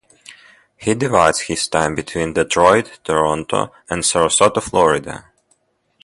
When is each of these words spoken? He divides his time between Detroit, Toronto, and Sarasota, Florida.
He 0.77 0.95
divides 0.95 1.41
his 1.41 1.67
time 1.67 1.93
between 1.93 2.33
Detroit, 2.33 2.97
Toronto, 3.03 3.71
and 3.87 4.01
Sarasota, 4.01 4.59
Florida. 4.59 5.25